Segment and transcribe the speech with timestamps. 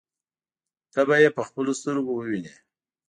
[0.93, 2.53] ته به يې په خپلو سترګو ووینې.